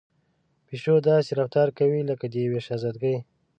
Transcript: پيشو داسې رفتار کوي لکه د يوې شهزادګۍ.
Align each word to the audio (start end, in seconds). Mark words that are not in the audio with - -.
پيشو 0.67 0.95
داسې 1.09 1.31
رفتار 1.39 1.67
کوي 1.79 1.99
لکه 2.09 2.25
د 2.29 2.35
يوې 2.45 2.61
شهزادګۍ. 2.65 3.17